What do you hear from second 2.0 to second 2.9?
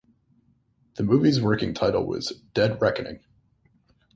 was "Dead